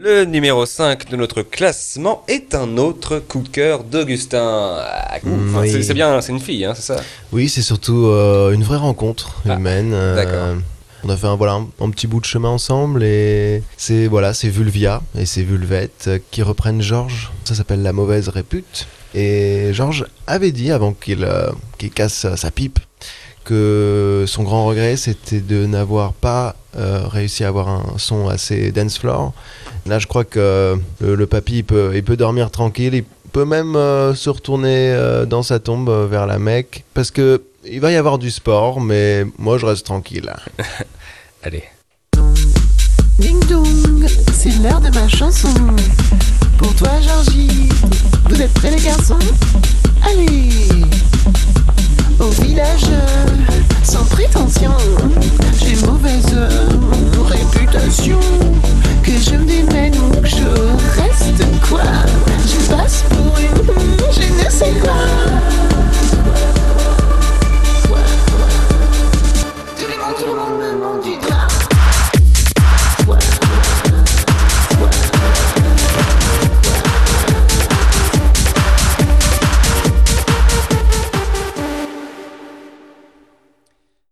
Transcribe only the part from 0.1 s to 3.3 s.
numéro 5 de notre classement est un autre